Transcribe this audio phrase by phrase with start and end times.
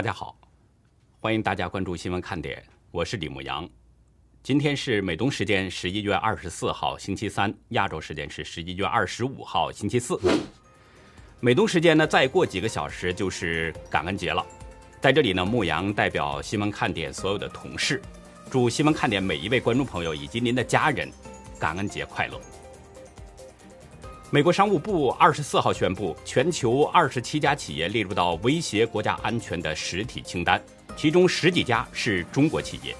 [0.00, 0.34] 大家好，
[1.20, 3.68] 欢迎大家关注新闻看点，我是李牧阳。
[4.42, 10.18] 今天是美东时间十一月二十四号星期三，亚洲时间是十一月二十五号星期四。
[11.38, 14.42] 美东时间呢，再过几个小时就是感恩节了。
[15.02, 18.00] 在这里呢，牧羊代表新闻看点所有的同事，
[18.50, 21.12] 祝新闻看点每一位观众朋友以及您的家人
[21.58, 22.40] 感恩节快乐。
[24.32, 30.62] 美国商务部二十四号宣布，全球二十七家企业列入到威胁国家安全的实体清单，
[30.96, 32.94] 其中十几家是中国企业，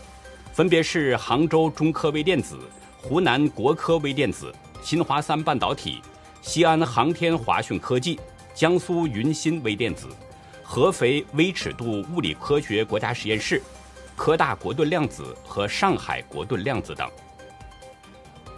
[0.52, 2.58] 分别是杭州中科微电子、
[3.00, 4.52] 湖南国科微电子、
[4.82, 6.02] 新华三半导体、
[6.42, 8.18] 西安航天华讯科技、
[8.52, 10.08] 江苏云芯微电子。
[10.64, 13.62] 合肥微尺度物理科学国家实验室、
[14.16, 17.08] 科大国盾量子和上海国盾量子等。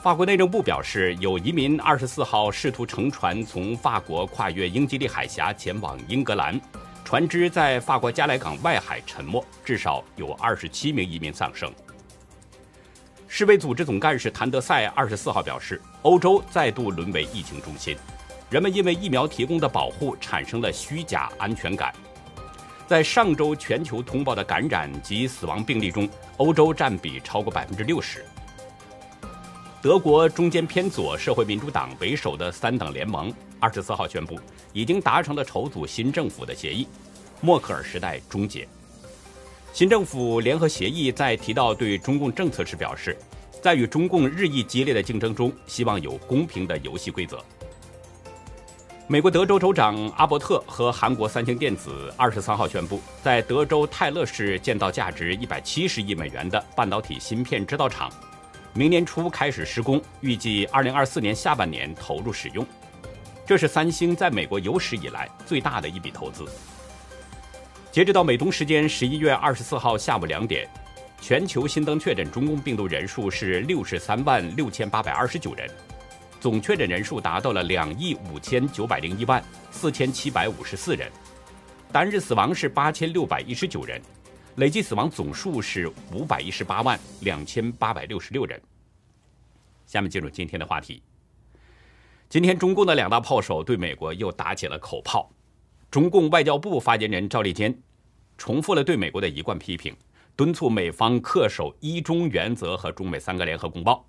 [0.03, 6.61] 法国内政部表示，有移民二十四号试图乘船从法国跨越英吉利海峡前往英格兰，
[7.05, 11.73] 船只在法国加莱港外海沉没，至少有二十七名移民丧生。
[13.29, 17.97] 世卫组织总干事谭德赛二十四号表示，欧洲再度沦为疫情中心。
[18.51, 21.95] 人们因为疫苗提供的保护产生了虚假安全感。
[22.89, 28.27] 在上周全球通报的感染及死亡病例中，欧洲占比超过百分之六十。
[29.83, 34.39] 德国中间偏左社会民主党为首的三党联盟二十四号宣布，
[34.73, 36.87] 已经达成了筹组新政府的协议，
[37.41, 38.67] 默克尔时代终结。
[39.73, 43.19] 新政府联合协议在提到对中共政策时表示，
[43.61, 47.45] 在与中共日益激烈的竞争中，希望有公平的游戏规则。
[49.09, 58.09] 美国德州州长阿伯特和韩国三星电子二十三号宣布，在德州泰勒市建造价值一百七十亿美元的半导体芯片制造厂，
[58.75, 62.67] 明年初开始施工，预计二零二四年下半年投入使用。
[63.45, 66.47] 这是三星在美国有史以来最大的一笔投资。
[67.91, 70.67] 截止到美东时间十一月二十四号下午两点，
[71.21, 75.69] 全球新增确诊中共病毒人数是六十三万六千八百二十九人。
[76.41, 81.11] 总确诊人数达到了两亿五千九百零一万四千七百五十四人，
[81.93, 84.01] 单日死亡是八千六百一十九人，
[84.57, 88.61] 累计死亡总数是五百一十八万两千八百六十六人。
[89.87, 91.03] 下面进入今天的话题。
[92.29, 95.31] 今天，中共的两大炮手对美国又打起了口炮。
[95.91, 97.75] 中共外交部发言人赵立坚
[98.37, 99.97] 重复了对美国的一贯批评，
[100.37, 104.07] 敦促美方恪守一中原则和中美三个联合公报。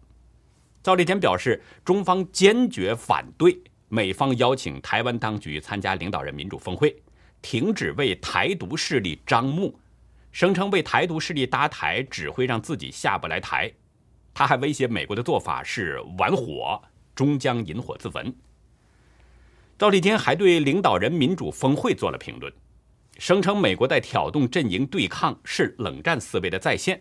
[0.82, 7.02] 赵立坚表示，中方坚决反对美方邀请台湾当局参加领导人民主峰会，
[7.42, 9.78] 停止为台独势力张目，
[10.34, 13.72] 声称为台独势力搭台只会让自己下不来台。
[14.34, 16.82] 他还威胁美国的做法是玩火，
[17.16, 18.36] 终将引火自焚。
[19.78, 22.52] 赵立坚还对领导人民主峰会做了评论，
[23.20, 27.00] 声称美国在挑动阵营对抗是冷战思维的再现。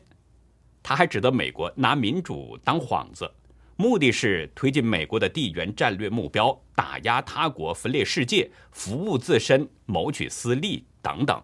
[0.83, 3.29] 他还指责美国拿民主当幌子。
[3.77, 11.43] 目的是推进美国的地缘战略目标，打压他国，分裂世界，服务自身，谋取私利等等。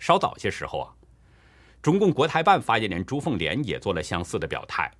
[0.00, 0.90] 稍早些时候啊，
[1.80, 4.90] 中共国台办发言人朱凤莲也做了相似的表态。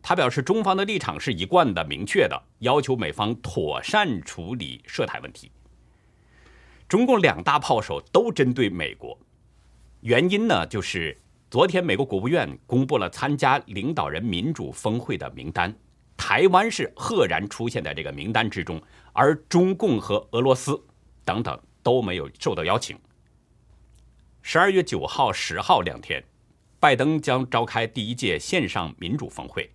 [0.00, 5.50] 他表示，中方的立场是一贯的、明确的，要求美方妥善处理涉台问题。
[6.88, 9.18] 中共两大炮手都针对美国，
[10.02, 11.18] 原因呢，就是。
[11.50, 15.70] 昨天，美国国务院公布了参加领导人民主峰会的名单，
[16.16, 18.80] 台湾是赫然出现在这个名单之中，
[19.12, 20.82] 而中共和俄罗斯
[21.26, 22.98] 等等都没有受到邀请。
[24.44, 26.22] 十二月九号、十号两天，
[26.80, 29.70] 拜登将召开第一届线上民主峰会，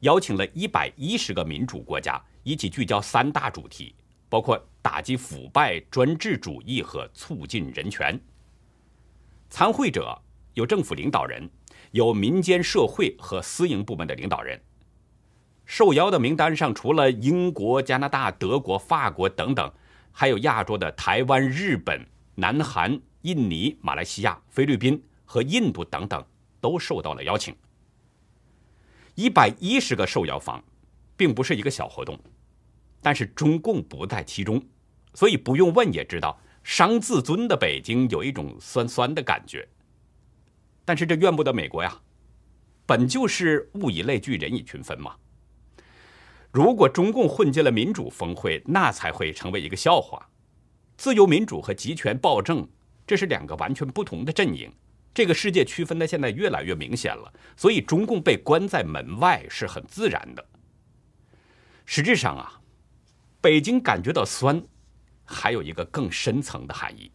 [0.00, 3.94] 邀请了一百一十个民主国家一起聚焦三大主题，
[4.28, 8.20] 包括打击腐败、专制主义和促进人权。
[9.48, 10.20] 参会者。
[10.54, 11.48] 有政府领导人，
[11.92, 14.60] 有民间社会和私营部门的领导人。
[15.64, 19.72] 受邀的名单上，除了英国、加拿大、德国、法国等等，
[20.10, 22.04] 还有亚洲的台湾、日本、
[22.34, 26.24] 南韩、印尼、马来西亚、菲律宾和印度等等，
[26.60, 27.54] 都受到了邀请。
[29.14, 30.62] 一百一十个受邀方，
[31.16, 32.18] 并不是一个小活动，
[33.02, 34.62] 但是中共不在其中，
[35.14, 39.68] 所以不用问也知道，伤自尊的北京有一种酸酸的感觉。
[40.84, 42.00] 但是这怨不得美国呀，
[42.86, 45.16] 本就是物以类聚，人以群分嘛。
[46.50, 50.30] 如果中共混进了民主峰会，那才会成为一个笑话。
[50.96, 52.66] 自由民主和集权暴政，
[53.08, 54.70] 这是两个完全不同的阵营。
[55.14, 60.46] 这个世界区分的现在越来越明显了，所以中共被关在门外是很自然的。
[61.86, 62.60] 实质上啊，
[63.40, 64.62] 北京感觉到酸，
[65.24, 67.10] 还有一个更深层的含义。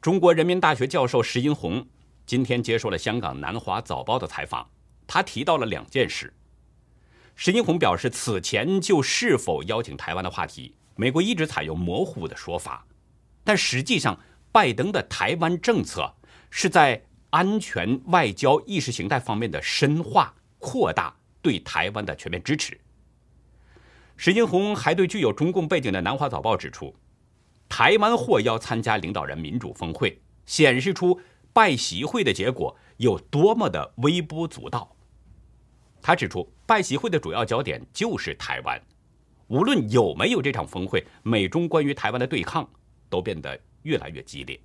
[0.00, 1.86] 中国人民大学教授石英红
[2.26, 4.70] 今天接受了香港南华早报的采访，
[5.06, 6.32] 他提到了两件事。
[7.34, 12.86] 石英红表示，此前就是否邀请台湾的话题，美国一直采用模糊的说法，
[13.50, 14.16] 但实际上，
[14.52, 16.14] 拜登的台湾政策
[16.50, 21.12] 是在安全、外交、意识形态方面的深化、扩大
[21.42, 22.80] 对台湾的全面支持。
[24.16, 26.94] 石英红还对具有中共背景的南华早报指出。
[27.68, 30.16] 台湾获邀参加领导人民主峰会，
[30.46, 31.20] 显示出
[31.52, 34.94] 拜习会的结果有多么的微不足道。
[36.00, 38.80] 他指出，拜习会的主要焦点就是台湾，
[39.48, 42.70] 无论有没有这场峰会，美中关于台湾的对抗
[43.10, 44.58] 都变得越来越激烈。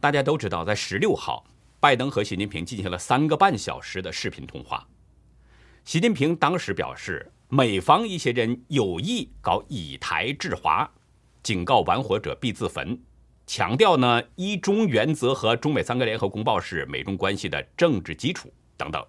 [0.00, 1.44] 大家都知道，在十六号，
[1.80, 4.86] 拜登和习近平进行了三个半小时的视频通话。
[5.84, 10.88] 习近平当时表示，美方一些人有意搞以台制华。
[11.42, 13.00] 警告玩火者必自焚，
[13.46, 19.04] 强调呢一中原则和中美三个联合公报是美中关系的政治基础等等。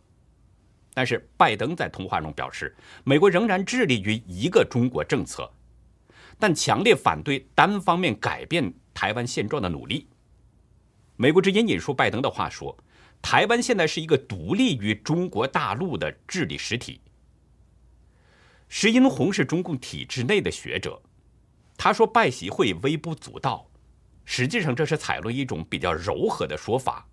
[0.94, 5.51] 但是拜登在通话中表示，美国仍然致力于一个中国政策，
[6.39, 10.07] 但强烈反对单方面改变台湾现状的努力。
[11.18, 12.75] 美国之音引述拜登的话说
[13.21, 17.01] ：“台湾现在是一个独立于中国大陆的治理实体。”
[18.69, 21.01] 石英红是中共体制内的学者。
[21.75, 23.69] 他说拜习会微不足道，
[24.25, 27.07] 实际上这是采用一种比较柔和的说法。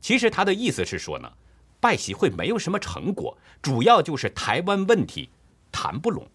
[0.00, 1.32] 其实他的意思是说呢，
[1.80, 5.30] 拜习会没有什么成果，主要就是台湾问题
[5.70, 6.28] 谈不拢。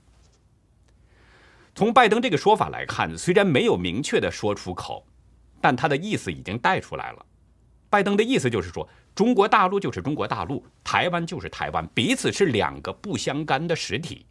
[1.77, 5.05] 从拜登这个说法来看，虽然没有明确的说出口，
[5.61, 7.23] 但他的意思已经带出来了。
[7.87, 14.25] 拜登的意思就是说，中国大陆就是中国大陆，台湾就是台湾，彼此是两个不相干的实体。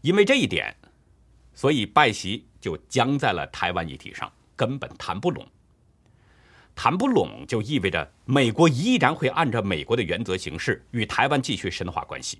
[0.00, 0.74] 因为这一点。
[1.52, 5.46] 所以拜习就僵在了台湾议题上，根本谈不拢。
[6.74, 12.38] 谈不拢就意味着美国依然会按照美国的原则行事，与台湾继续深化关系，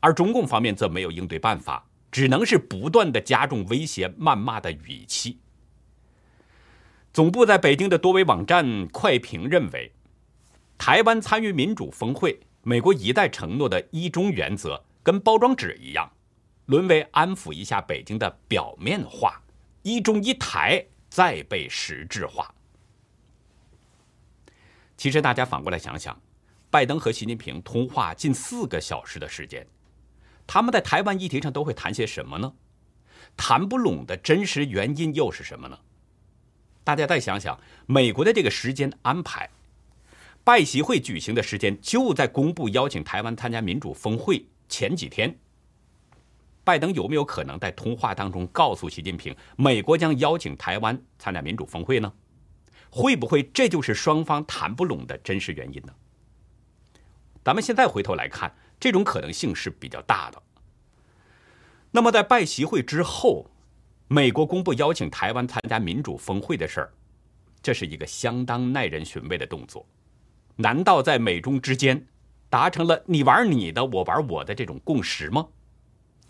[0.00, 5.38] 而中共方面则没有应对办法，只能是不断的加重威胁、谩骂的语气。
[7.12, 9.92] 总部在北京的多维网站快评认为，
[10.78, 16.10] 台湾参与民主峰会，美国一再承诺的一中原则跟包装纸一样。
[16.66, 19.42] 沦为安抚一下北京的表面话，
[19.82, 22.54] 一中一台再被实质化。
[24.96, 26.16] 其实大家反过来想想，
[26.70, 29.66] 拜登和习近平通话近四个小时的时间，
[30.52, 32.52] 他们在台湾议题上都会谈些什么呢？
[33.36, 35.78] 谈不拢的真实原因又是什么呢？
[36.82, 37.56] 大家再想想，
[37.86, 39.48] 美国的这个时间安排，
[40.42, 45.38] 拜习会举行的时间就在公布邀请台湾参加民主峰会前几天。
[46.64, 52.12] 拜登有没有可能在通话当中告诉习近平，美国将邀请台湾参加民主峰会呢？
[52.90, 55.94] 会不会这就是双方谈不拢的真实原因呢？
[57.44, 60.42] 咱们现在回头来看，这种可能性是比较大的。
[61.92, 63.50] 那么在拜习会之后，
[64.08, 66.92] 美国公布邀请台湾参加民主峰会的事儿，
[67.62, 69.86] 这是一个相当耐人寻味的动作。
[70.56, 72.06] 难道在美中之间
[72.48, 75.48] 达成了你玩你的，我玩我的这种共识吗？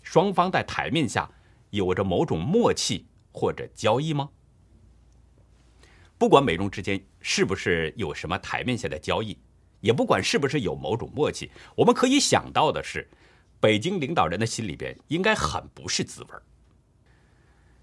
[0.03, 1.29] 双方在台面下
[1.69, 4.29] 有着某种默契或者交易吗？
[6.17, 9.37] 不管美中之间是不是有什么台面下的交易，
[9.81, 13.07] 也不管是不是有某种默契，我们可以想到的是，
[13.59, 16.29] 北京领导人的心里边应该很不是滋味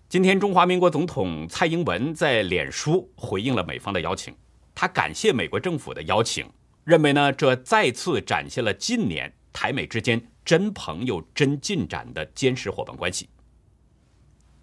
[0.08, 4.34] 今天，中华民国总统蔡英文在脸书回应了美方的邀请，
[4.74, 6.50] 他感谢美国政府的邀请，
[6.84, 10.30] 认为呢这再次展现了近年台美之间。
[10.48, 13.28] 真朋友、真进展的坚实伙伴关系。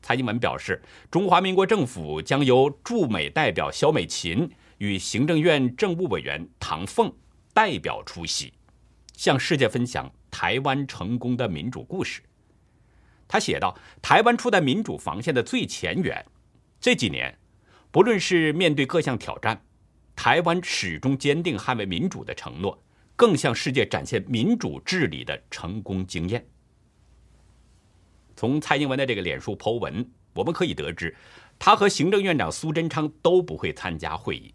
[0.02, 4.50] 蔡英文表示，中华民国政府将由驻美代表肖美琴
[4.80, 7.14] 与行政院政务委员唐凤
[7.56, 8.52] 代表出席，
[9.14, 12.22] 向世界分享台湾成功的民主故事。
[13.30, 16.26] 他写道：“台湾处在民主防线的最前沿，
[16.82, 17.40] 这几年，
[17.92, 19.66] 不论是面对各项挑战，
[20.18, 22.78] 台湾始终坚定捍卫民主的承诺。”
[23.18, 26.46] 更向世界展现民主治理的成功经验。
[28.36, 31.16] 从蔡英文的这个脸书 Po 文，我们可以得知，
[31.58, 34.54] 他和行政院长苏贞昌都不会参加会议，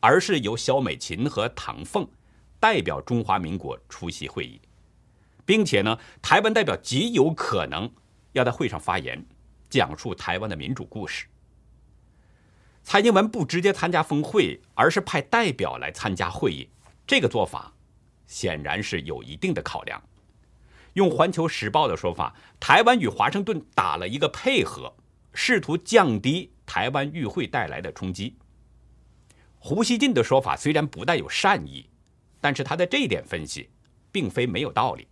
[0.00, 2.06] 而是由萧美琴和唐凤
[2.62, 4.60] 代表中华民国出席会议，
[5.44, 7.90] 并且呢，台湾代表极有可能
[8.34, 9.26] 要在会上发言，
[9.68, 11.26] 讲述台湾的民主故事。
[12.84, 16.68] 蔡英文不直接参加峰会，而是派代表来参加会议，
[17.04, 17.72] 这个做法。
[18.28, 20.00] 显然是有一定的考量。
[20.92, 24.94] 用《环球时报》的说法，台湾与华盛顿打了一个配合，
[25.34, 28.36] 试图降低台湾与会带来的冲击。
[29.58, 31.88] 胡锡进的说法虽然不带有善意，
[32.42, 33.70] 但是他的这一点分析
[34.10, 35.08] 并非没有道理。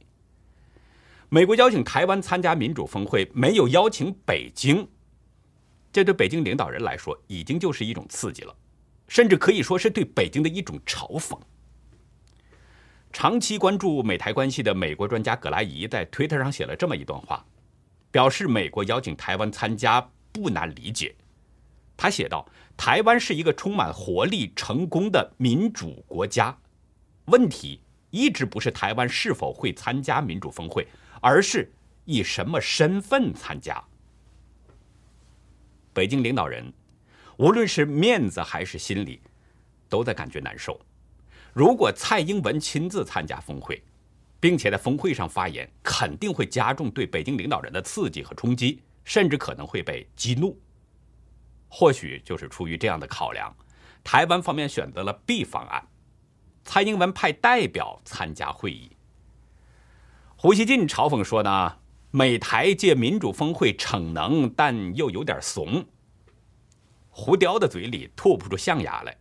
[1.31, 4.87] 美国邀请台湾参加民主峰会，没有邀请北京，
[5.93, 8.55] 这对北京领导人来说已经就是一种刺激了，
[9.07, 11.39] 甚至可以说是对北京的一种嘲讽。
[13.13, 17.45] 长期关注美台关系的美国专家葛莱仪在推特上写了这么一段话，
[18.11, 21.15] 表示美国邀请台湾参加不难理解。
[21.97, 26.57] 他写道：“台湾是一个充满活力、成功的民主国家，
[27.31, 30.87] 问题一直不是台湾是否会参加民主峰会。”
[31.23, 31.71] 而是
[32.07, 33.79] 以什么身份参加？
[35.93, 36.73] 北京领导人
[37.37, 39.21] 无论是面子还是心里，
[39.87, 40.81] 都在感觉难受。
[41.53, 43.83] 如果蔡英文亲自参加峰会，
[44.41, 50.59] 并且在峰会上发言，肯定会加重对北京领导人的刺激和冲击，甚至可能会被激怒。
[51.69, 53.55] 或许就是出于这样的考量，
[54.03, 55.87] 台湾方面选择了 B 方案，
[56.65, 58.91] 蔡英文派代表参加会议。
[60.37, 61.77] 胡锡进嘲讽说：“呢，
[62.11, 65.85] 美台借民主峰会逞能，但又有点怂。”
[67.11, 69.17] 胡雕的嘴里吐不出象牙来，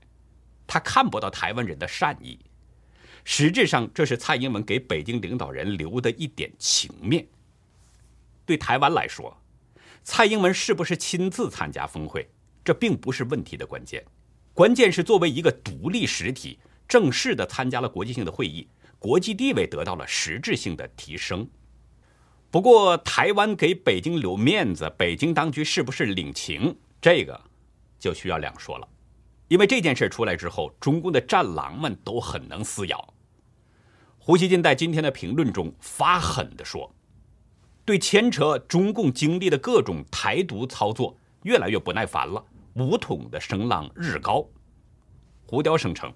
[0.67, 2.39] 他看不到台湾人的善意。
[3.25, 7.27] 实质上，这是蔡英文给北京领导人留的一点情面。
[8.46, 9.36] 对台湾来说，
[10.03, 12.29] 蔡英文是不是亲自参加峰会，
[12.63, 14.03] 这并不是问题的关键，
[14.53, 16.58] 关键是作为一个独立实体，
[16.89, 18.67] 正式的参加了国际性的会议。
[18.98, 21.50] 国际地位得到了实质性的提升。
[22.51, 27.39] 不过，台湾给北京留面子，北京当局是不是领情，这个
[27.98, 28.86] 就需要两说了。
[29.48, 33.13] 因为这件事出来之后，中共的战狼们都很能撕咬。
[34.17, 36.93] 胡锡进在今天的评论中发狠地说
[37.86, 42.43] ：“对牵扯中共经历的各种台独操作越来越不耐烦了，
[42.74, 44.46] 武统的声浪日高。”
[45.48, 46.12] 胡雕声称。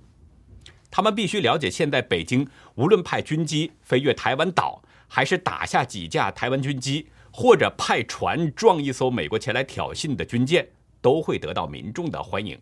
[0.95, 10.69] 他们必须了解，现在北京无论派军机飞越台湾岛，还是打下几架台湾军机，或者派船撞一艘美国前来挑衅的军舰，
[11.01, 12.61] 都会得到民众的欢迎。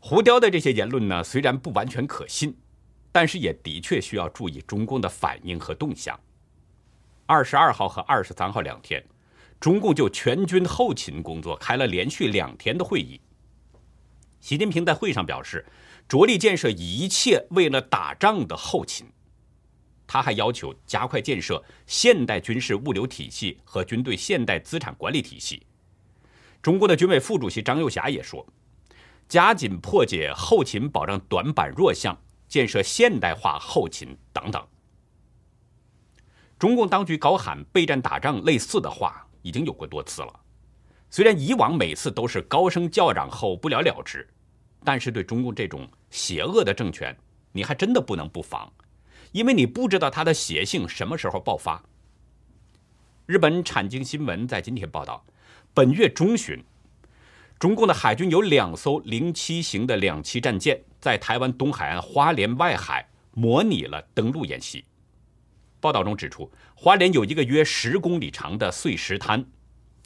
[0.00, 2.56] 胡雕的这些言论呢，虽然不完全可信，
[3.12, 6.18] 但是也的确需要注意中共的反应和动向。
[7.26, 9.00] 二十二号和二十三号两天，
[9.60, 13.20] 中共就全军后勤工作开了连续两天的会议。
[14.40, 15.64] 习近平在会上表示。
[16.08, 19.06] 着力建设一切为了打仗的后勤，
[20.06, 25.66] 他还要求加快建设现代军事物流体系和军队现代资产管理体系。
[26.62, 28.46] 中国的军委副主席张又侠也说，
[29.28, 34.64] 加紧破解后勤保障短板弱项，建设现代化后勤等等。
[36.56, 40.40] 中共当局高喊备战打仗类似的话已经有过多次了，
[41.10, 44.26] 虽然以往每次都是高声叫嚷后不了了之。
[44.84, 47.16] 但是对中共这种邪恶的政权，
[47.52, 48.72] 你还真的不能不防，
[49.32, 51.82] 因为你不知道它的邪性什么时候爆发。
[53.26, 55.24] 日本产经新闻在今天报道，
[55.74, 56.62] 本月中旬，
[57.58, 64.84] 中共的海军有两艘零七型的两栖战舰在台湾东海岸花莲外海模拟了登陆演习。
[65.80, 69.44] 报道中指出，花莲有一个约十公里长的碎石滩，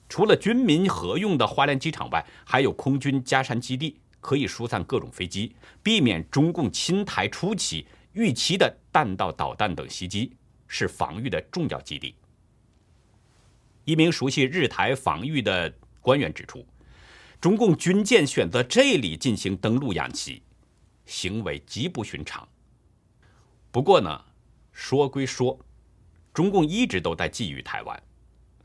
[0.09, 4.01] 除了军民合用的花莲机场外，还有空军加山基地。
[4.21, 10.33] 可以疏散各种飞机，避免中共侵台初期预期的弹道导弹等袭击，
[10.69, 12.15] 是防御的重要基地。
[13.85, 16.65] 一名熟悉日台防御的官员指出，
[17.41, 20.43] 中共军舰选择这里进行登陆演习，
[21.07, 22.47] 行为极不寻常。
[23.71, 24.25] 不过呢，
[24.71, 25.59] 说归说，
[26.33, 28.03] 中共一直都在觊觎台湾。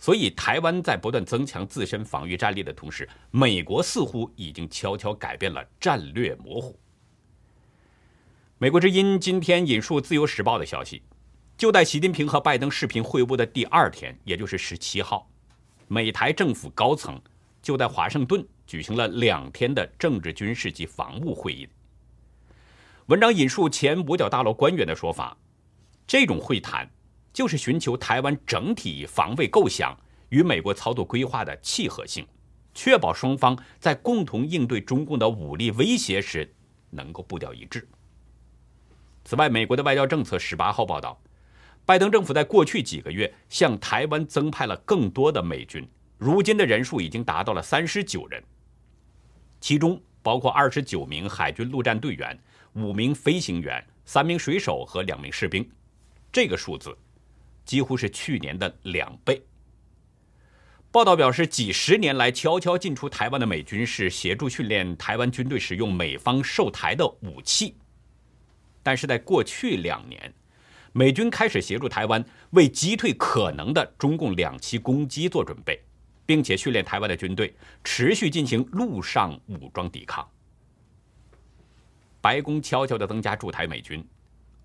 [0.06, 6.80] 所以，台湾在不断增强自身防御战力的同时，美国似乎已经悄悄改变了战略模糊。
[8.60, 11.02] 美国之音今天引述《自由时报》的消息，
[11.58, 15.28] 就在习近平和拜登视频会晤的第二天，也就是十七号，
[15.88, 17.20] 美台政府高层
[17.60, 21.68] 就在华盛顿举行了两天的政治、军事及防务会议。
[23.08, 25.36] 文章引述前五角大楼官员的说法，
[26.06, 26.88] 这种会谈。
[27.36, 29.94] 就是寻求台湾整体防卫构想
[30.30, 32.26] 与美国操作规划的契合性，
[32.74, 36.50] 确保双方在共同应对中共的武力威胁时
[36.92, 37.86] 能够步调一致。
[39.26, 41.22] 此外，美国的外交政策十八号报道，
[41.86, 45.86] 拜登政府在过去几个月向台湾增派了更多的美军，
[46.18, 48.42] 如今的人数已经达到了三十九人，
[49.60, 52.40] 其中包括二十九名海军陆战队员、
[52.76, 55.70] 五名飞行员、三名水手和两名士兵，
[56.32, 56.98] 这个数字。
[57.66, 59.44] 几乎是去年的两倍。
[60.92, 67.76] 报道表示，几十年来悄悄进出台湾的美军是协助训练台湾军队使用美方售台的武器。
[68.82, 70.34] 但是在过去两年，
[70.94, 75.84] 美军开始协助台湾为击退可能的中共两栖攻击做准备，
[76.26, 77.54] 并且训练台湾的军队
[77.84, 80.26] 持续进行陆上武装抵抗。
[82.22, 84.02] 白宫悄悄地增加驻台美军，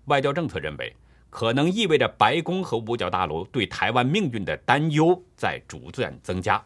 [0.05, 0.95] 外交政策认为。
[1.31, 6.61] 可能意味着白宫和五角大楼对台湾命运的担忧在逐渐增加，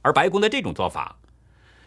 [0.00, 1.14] 而白宫的这种做法，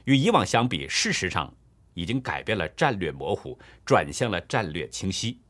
[0.04, 1.52] 与以往相比，事实上
[1.96, 5.42] 已经改变了战略模糊，转向了战略清晰。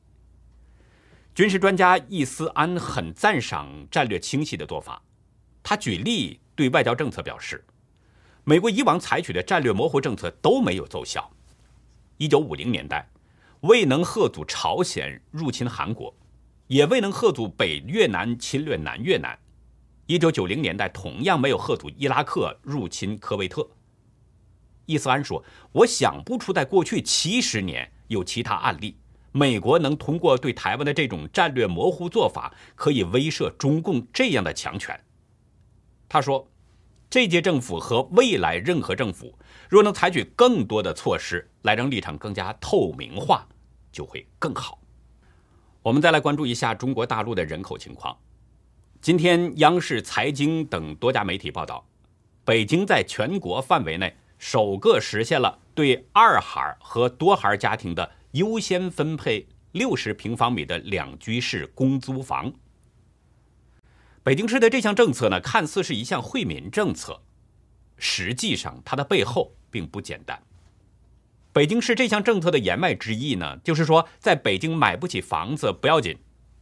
[1.35, 5.01] 军事专家易思安很赞赏战略清晰的做法，
[5.61, 7.61] 他举例对外交政策表示，
[8.45, 11.29] 美国以往采取的战略模糊政策都没有奏效。
[12.15, 13.05] 一九五零年代。
[13.65, 16.15] 未能贺阻朝鲜入侵韩国，
[16.67, 19.35] 也未能贺阻北越南侵略南越南。
[20.05, 23.67] 一九九零年代同样没有贺阻伊拉克入侵科威特。
[24.85, 25.43] 伊斯安说
[25.73, 28.95] ：“我想不出在过去七十年有其他案例，
[29.31, 34.99] 美国能通过对台湾的这种战略模糊做法，可以威慑中共这样的强权。”
[36.07, 36.47] 他说
[37.09, 39.35] ：“这届政府和未来任何政府，
[39.67, 43.43] 若能采取更多的措施来让立场更加透明化。”
[43.95, 44.77] 就会更好。
[45.81, 48.17] 我们再来关注一下中国大陆的人口情况。
[48.99, 51.87] 今天，央视、财经等多家媒体报道，
[52.43, 62.51] 北京在全国范围内首个实现了对二孩和多孩家庭的优先分配六十平方米的两居室公租房。
[64.23, 67.21] 北京市的这项政策呢，看似是一项惠民政策，
[67.97, 70.41] 实际上它的背后并不简单。
[71.55, 76.17] 北京市这项政策的言外之意呢，就是说，在北京买不起房子不要紧，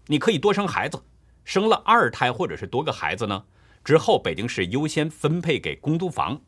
[0.05, 1.01] 你可以多生孩子，
[1.43, 3.45] 生了二胎或者是多个孩子呢，
[3.83, 6.39] 之后北京市优先分配给公租房。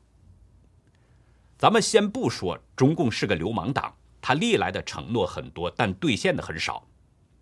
[1.58, 6.86] 咱们先不说中共是个流氓党，他历来的承诺很多，但兑现的很少。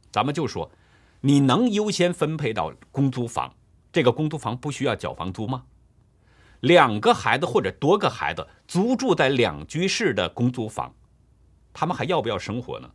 [0.09, 0.71] 咱们就说，
[1.19, 3.53] 你能优先分配到公租房，
[3.91, 5.65] 这个公租房不需要缴房租吗？
[6.63, 10.93] 两个孩子或者多个孩子租住在两居室的公租房，
[11.73, 12.89] 他们还要不要生活呢？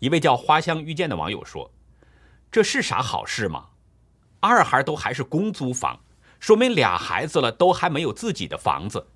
[0.00, 1.70] 一位叫花香遇见的网友说
[2.52, 3.68] ：“这是啥好事吗？
[4.40, 5.98] 二孩都还是公租房，
[6.38, 9.06] 说明俩孩子了都还没有自己的房子，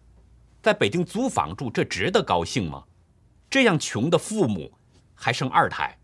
[0.62, 2.82] 在北京租房住，这值得高兴吗？
[3.50, 4.72] 这样穷的父母
[5.14, 5.98] 还生二胎？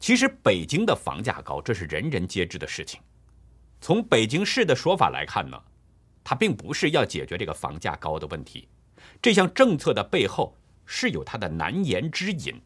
[0.00, 2.98] 其实北京的房价高，这是人人皆知的事情。”
[3.80, 5.60] 从北京市的说法来看呢，
[6.24, 8.68] 它并不是要解决这个房价高的问题。
[9.22, 12.60] 这项政策的背后是有它的难言之隐。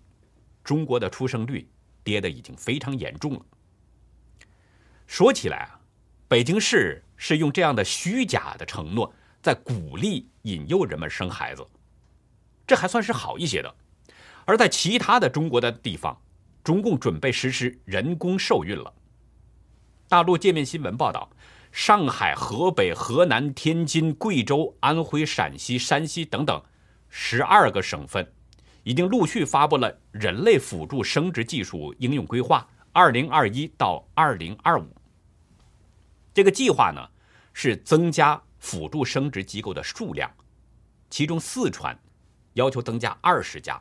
[0.65, 1.69] 中国的出生率
[2.05, 3.41] 跌得已经非常严重了。
[5.07, 5.81] 说起来啊，
[6.29, 11.67] 北京市是用这样的虚假的承诺在鼓励引诱人们生孩子，
[12.67, 13.75] 这还算是好一些的。
[14.45, 16.17] 而在其他的中国的地方，
[16.65, 18.93] 中共准备实施人工受孕了。
[20.13, 21.31] 大陆界面新闻报道，
[21.71, 26.63] 上海、河北、河南、天津、贵州、安徽、陕西、山西等等
[27.09, 28.31] 十二个省份，
[28.83, 34.87] 已经陆续发布了人类辅助生殖技术应用规划（二零二一到二零二五）。
[36.35, 37.01] 这个计划呢，
[37.55, 40.31] 是增加辅助生殖机构的数量，
[41.09, 41.99] 其中四川
[42.53, 43.81] 要求增加二十家，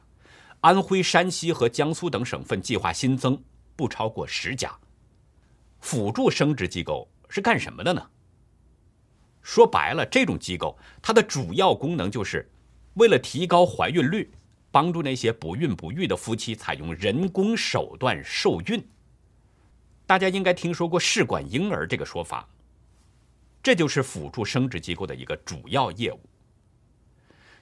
[0.62, 3.38] 安徽、山西和江苏等省份计划新增
[3.76, 4.74] 不超过十家。
[5.82, 8.10] 辅助生殖机构是干什么的呢？
[9.42, 12.50] 说白了，这种机构它的主要功能就是
[12.94, 14.32] 为了提高怀孕率，
[14.70, 18.82] 帮助那些不孕不育的夫妻采用人工手段受孕。
[20.06, 22.48] 大家应该听说过试管婴儿这个说法，
[23.64, 26.20] 这就是辅助生殖机构的一个主要业务。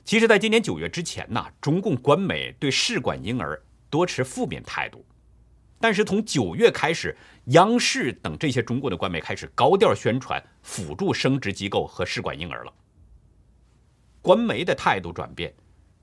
[0.03, 5.05] 其实，在今年九月之前呢，中共官媒对试管婴儿多持负面态度。
[5.79, 7.15] 但是从九月开始，
[7.45, 12.73] 央视等这些中国的官媒开始高调宣传辅助生殖机构和试管婴儿了。
[14.21, 15.53] 官媒的态度转变，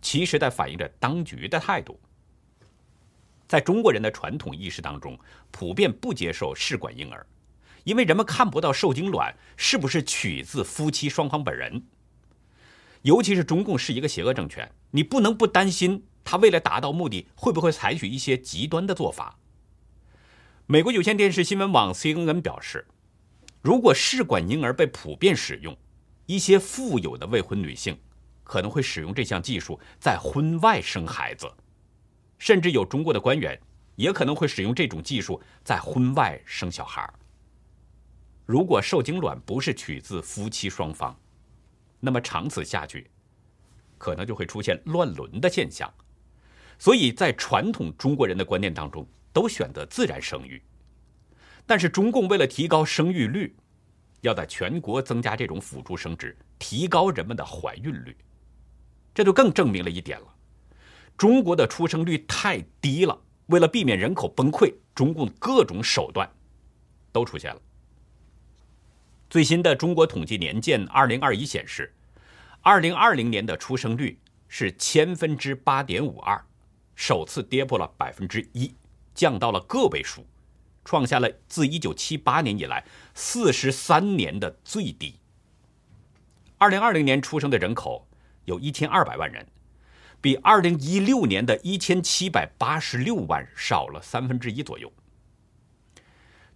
[0.00, 2.00] 其实在反映着当局的态度。
[3.46, 5.16] 在中国人的传统意识当中，
[5.50, 7.24] 普遍不接受试管婴儿，
[7.84, 11.84] 因为人们看不到受精卵是不是取自夫妻双方本人。
[13.02, 19.38] 尤其是中共是一个邪恶政权，你不能不担心他为了达到目的，会不会采取一些极端的做法。
[20.68, 22.84] 美国有线电视新闻网 CNN 表示，
[23.62, 25.76] 如果试管婴儿被普遍使用，
[26.26, 27.96] 一些富有的未婚女性
[28.42, 31.48] 可能会使用这项技术在婚外生孩子，
[32.36, 33.56] 甚至有中国的官员
[33.94, 37.08] 也可能会使用这种技术在婚外生小孩。
[38.44, 41.16] 如果受精卵不是取自夫妻双方，
[42.00, 43.08] 那么长此下去，
[43.98, 45.88] 可能就会出现乱伦的现象。
[46.76, 50.62] 所以在传统中国人的观念当中，都选择自然生育。
[51.66, 53.54] 但是中共为了提高生育率，
[54.22, 58.16] 要在全国增加这种辅助生殖，提高人们的怀孕率，
[59.12, 60.34] 这就更证明了一点了：
[61.18, 63.20] 中国的出生率太低了。
[63.48, 66.28] 为了避免人口崩溃，中共各种手段
[67.12, 67.60] 都出现了。
[69.28, 71.94] 最新的中国统计年鉴二零二一显示，
[72.62, 74.18] 二零二零年的出生率
[74.48, 76.42] 是千分之八点五二，
[76.94, 78.74] 首次跌破了百分之一，
[79.16, 80.24] 降到了个位数。
[80.88, 85.16] 创下了自一九七八年以来四十三年的最低。
[86.58, 88.06] 二零二零年出生的人口
[88.44, 89.44] 有一千二百万人，
[90.20, 94.92] 比二零一六年的一千七百八十六万少了三分之一左右。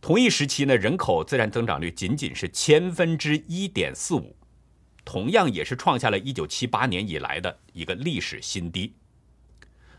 [0.00, 4.36] 同一时期呢，人口自然增长率仅仅是千分之一点四五，
[5.04, 8.94] 同样也是创下了一九七八年以来的一个历史新低。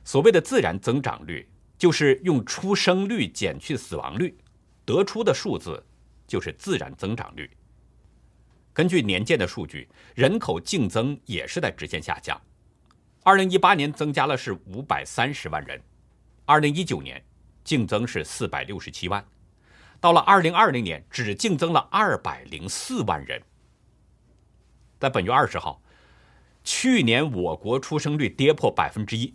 [0.06, 1.50] 所谓的自然增长率。
[1.82, 4.38] 就是用出生率减去死亡率，
[4.86, 5.84] 得出的数字
[6.28, 7.50] 就是自然增长率。
[8.72, 12.40] 根据年鉴的数据，人口净增也是在直线下降。
[13.24, 15.82] 二零一八年增加了是五百三十万人，
[16.46, 17.20] 二零一九年
[17.64, 19.26] 净增是四百六十七万，
[20.00, 23.42] 到了二零二零年只净增了二百零四万人。
[25.00, 25.82] 在本月二十号，
[26.64, 29.34] 去年我国出生率跌破百分之一，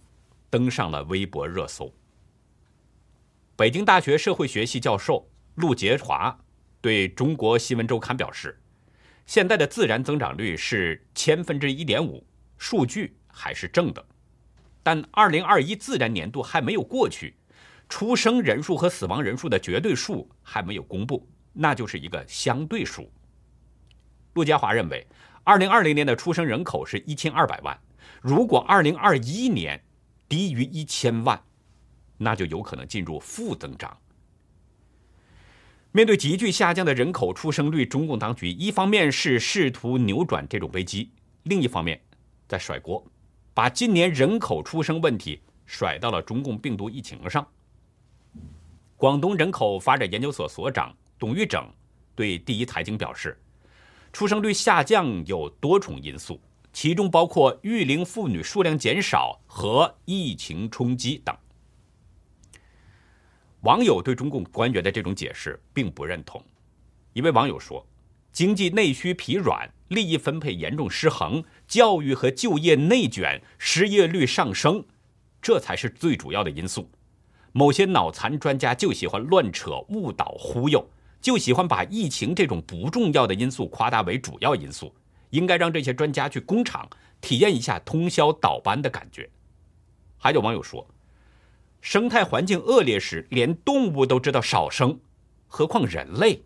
[0.49, 1.93] 登上了微博热搜。
[3.57, 6.38] 北京大学社会学系教授陆杰华
[6.83, 8.61] 对中国新闻周刊表示
[9.25, 12.23] ：“现在的自然增长率是千分之一点五，
[12.59, 14.07] 数据还是正的。
[14.83, 17.35] 但二零二一自然年度还没有过去，
[17.88, 23.11] 出生人数和死亡人数的绝对数还没有公布，那就是一个相对数。”
[24.37, 25.07] 陆家华认为，
[25.45, 27.81] 二零二零年的出生人口是一千二百万，
[28.21, 29.83] 如果二零二一年
[30.29, 31.42] 低于一千万。
[32.19, 33.97] 那就有可能进入负增长。
[35.93, 41.11] 面对急剧下降的人口出生率，中共当局一方面是试图扭转这种危机，
[41.45, 41.99] 另一方面
[42.47, 43.03] 在甩锅，
[43.55, 47.47] 把今年人口出生问题甩到了中共病毒疫情上。
[48.97, 51.67] 广东人口发展研究所所长董玉整
[52.15, 53.39] 对第一财经表示，
[54.13, 56.39] 出生率下降有多重因素，
[56.75, 61.35] 其中包括育龄妇女数量减少和疫情冲击等。
[63.62, 66.42] 网友对中共官员的这种解释并不认同。
[67.14, 67.85] 一位网友说
[68.31, 74.85] ：“经济内需疲软，利益分配严重失衡，教育和就业内卷，失业率上升，
[75.40, 76.90] 这才是最主要的因素。
[77.53, 80.88] 某些脑残专家就喜欢乱扯、误导、忽悠，
[81.21, 84.95] 就喜欢把疫情这种不重要的因素夸大为主要因素。
[85.31, 86.88] 应该让这些专家去工厂
[87.21, 89.29] 体验一下通宵倒班的感觉。”
[90.19, 90.87] 还有网友说。
[91.87, 94.99] 生态环境恶劣时，连动物都知道少生，
[95.46, 96.42] 何况人类？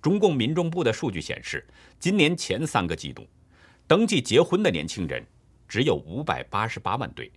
[0.00, 1.66] 中共民政部的数据显示，
[1.98, 3.26] 今年前三个季度，
[3.88, 5.26] 登记结婚的年轻人
[5.66, 7.32] 只有五百八十八万对，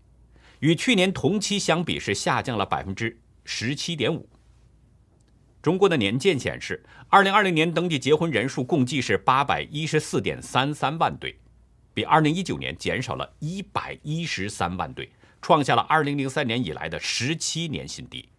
[0.59, 4.29] 与去年同期相比是下降了百分之十七点五。
[5.63, 11.35] 中国的年鉴显示，二零二零年登记结婚人数共计是八百一十四点三三万对，
[11.91, 15.09] 比二零一九年减少了一百一十三万对。
[15.41, 18.29] 创下了二零零三年以来的十七年新低。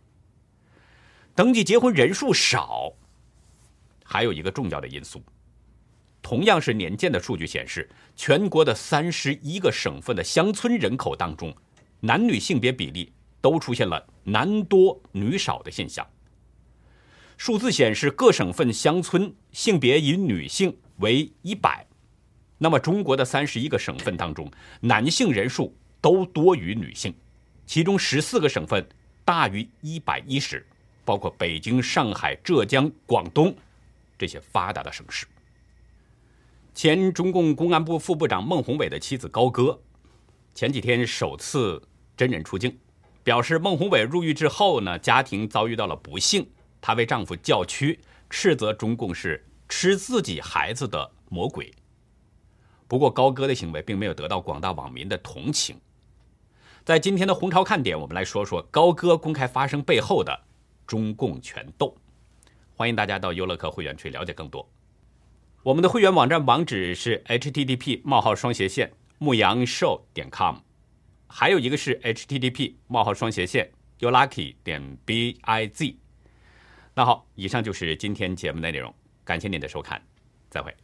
[1.35, 2.93] 登记结婚人数少，
[4.05, 5.23] 还有一个重要的因素，
[6.21, 11.55] 同样是年鉴的数据显示，全国的三十一个省份的乡村人口当中，
[12.01, 16.07] 男女性别比例都出现了男多女少的现象。
[17.39, 21.87] 数字显示，各省份乡村性别以女性为一百，
[22.59, 24.49] 那么中国的三十一个省份当中，
[24.81, 25.75] 男性人数。
[26.03, 27.15] 都多于女性，
[27.65, 28.87] 其中十四个省份
[29.25, 30.67] 大于一百一十，
[31.05, 33.55] 包括北京、上海、浙江、广东
[34.19, 35.27] 这些发达的省市。
[36.75, 39.81] 前中共公安部副部长孟宏伟的妻子高歌，
[40.55, 41.81] 前几天首次
[42.17, 42.77] 真人出镜，
[43.23, 51.73] 表示孟宏伟入狱之后呢，家庭遭遇到了不幸，她为丈夫叫屈，斥责中共是吃自己孩子的魔鬼。
[52.89, 55.77] 不过高歌的行为并没有得到广大网民的同情。
[56.85, 60.37] 在今天的红潮看点，我们来说说高歌公开发声背后的
[60.85, 61.97] 中共权斗。
[62.75, 64.69] 欢迎大家到优乐客会员去了解更多。
[65.63, 70.57] 我们的会员网站网址是 http: 冒号双斜线牧羊 show 点 com，
[71.29, 75.95] 还有一个是 http: 冒号双斜线 youlucky 点 biz。
[76.95, 78.93] 那好，以上就是今天节目的内容，
[79.23, 80.03] 感谢您的收看，
[80.51, 80.75] 再会。